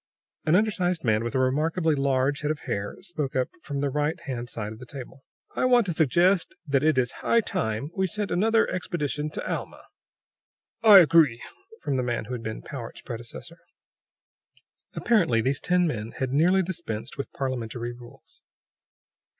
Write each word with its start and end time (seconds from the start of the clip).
An 0.47 0.55
undersized 0.55 1.03
man 1.03 1.23
with 1.23 1.35
a 1.35 1.39
remarkably 1.39 1.93
large 1.93 2.41
head 2.41 2.49
of 2.49 2.61
hair 2.61 2.95
spoke 3.01 3.35
up 3.35 3.49
from 3.61 3.77
the 3.81 3.91
righthand 3.91 4.49
side 4.49 4.73
of 4.73 4.79
the 4.79 4.85
table: 4.87 5.21
"I 5.55 5.65
want 5.65 5.85
to 5.85 5.93
suggest 5.93 6.55
that 6.65 6.83
it 6.83 6.97
is 6.97 7.11
high 7.21 7.41
time 7.41 7.91
we 7.95 8.07
sent 8.07 8.31
another 8.31 8.67
expedition 8.67 9.29
to 9.29 9.47
Alma." 9.47 9.83
"I 10.81 10.97
agree," 11.01 11.39
from 11.83 11.97
the 11.97 12.03
man 12.03 12.25
who 12.25 12.33
had 12.33 12.41
been 12.41 12.63
Powart's 12.63 13.01
predecessor. 13.01 13.59
Apparently 14.95 15.39
these 15.39 15.59
ten 15.59 15.85
men 15.85 16.13
had 16.13 16.33
nearly 16.33 16.63
dispensed 16.63 17.15
with 17.15 17.31
parlimentary 17.33 17.93
rules. 17.93 18.41